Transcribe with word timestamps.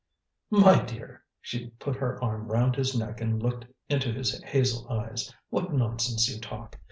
"My 0.49 0.81
dear," 0.81 1.23
she 1.41 1.67
put 1.77 1.95
her 1.97 2.19
arm 2.23 2.47
round 2.51 2.75
his 2.75 2.97
neck 2.97 3.21
and 3.21 3.39
looked 3.39 3.67
into 3.87 4.11
his 4.11 4.41
hazel 4.41 4.89
eyes, 4.89 5.31
"what 5.51 5.73
nonsense 5.73 6.27
you 6.27 6.39
talk. 6.41 6.79